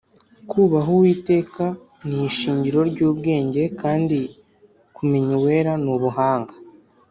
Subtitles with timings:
[0.51, 1.63] “kūbaha uwiteka
[2.07, 4.17] ni ishingiro ry’ubwenge, kandi
[4.95, 6.53] kumenya uwera ni ubuhanga